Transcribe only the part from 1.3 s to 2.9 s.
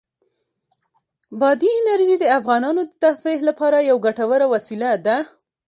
بادي انرژي د افغانانو